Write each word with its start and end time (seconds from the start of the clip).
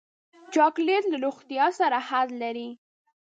چاکلېټ 0.53 1.03
له 1.11 1.17
روغتیا 1.25 1.65
سره 1.79 1.97
حد 2.07 2.29
لري. 2.41 2.69